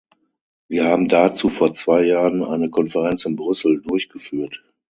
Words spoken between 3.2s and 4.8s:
in Brüssel durchgeführt.